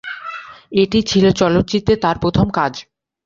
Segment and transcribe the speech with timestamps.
[0.73, 2.73] এটি ছিল চলচ্চিত্রে তার প্রথম কাজ।